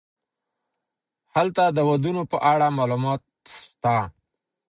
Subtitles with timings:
[1.33, 3.21] هلته د ودونو په اړه معلومات
[3.61, 3.95] سته.